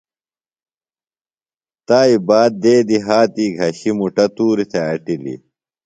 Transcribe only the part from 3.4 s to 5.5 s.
گھشی مُٹہ توری تھے اٹِلیۡ